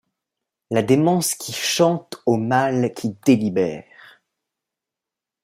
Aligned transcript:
La 0.71 0.81
démence 0.81 1.35
qui 1.35 1.53
chante 1.53 2.23
au 2.25 2.35
mal 2.37 2.91
qui 2.95 3.13
délibère 3.23 3.83